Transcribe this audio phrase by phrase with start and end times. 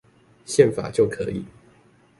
[0.47, 1.45] 憲法就可以